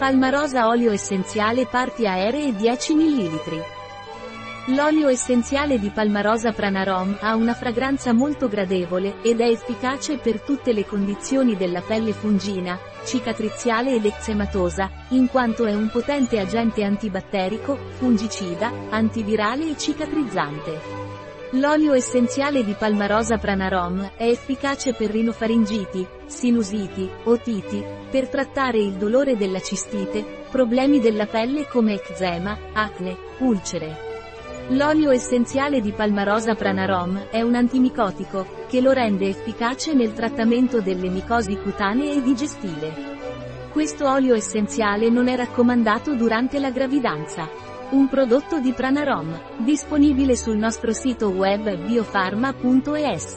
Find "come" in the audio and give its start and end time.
31.66-31.94